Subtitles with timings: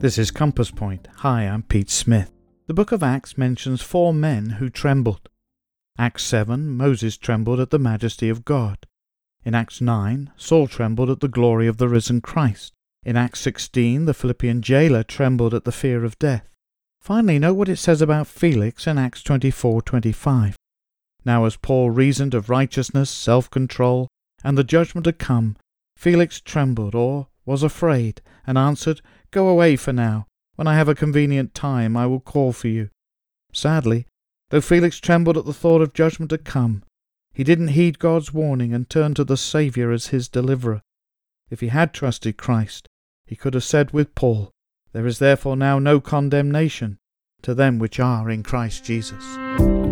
[0.00, 1.08] This is Compass Point.
[1.16, 2.30] Hi, I'm Pete Smith.
[2.68, 5.28] The book of Acts mentions four men who trembled.
[5.98, 8.86] Acts 7, Moses trembled at the majesty of God.
[9.44, 12.72] In Acts 9, Saul trembled at the glory of the risen Christ.
[13.04, 16.54] In Acts 16, the Philippian jailer trembled at the fear of death.
[17.00, 20.54] Finally, note what it says about Felix in Acts 24:25.
[21.24, 24.06] Now as Paul reasoned of righteousness, self-control,
[24.44, 25.56] and the judgment to come,
[25.96, 30.26] Felix trembled or was afraid, and answered, Go away for now.
[30.56, 32.90] When I have a convenient time, I will call for you.
[33.52, 34.06] Sadly,
[34.50, 36.84] though Felix trembled at the thought of judgment to come,
[37.32, 40.82] he didn't heed God's warning and turned to the Saviour as his deliverer.
[41.50, 42.86] If he had trusted Christ,
[43.26, 44.50] he could have said with Paul,
[44.92, 46.98] There is therefore now no condemnation
[47.42, 49.87] to them which are in Christ Jesus.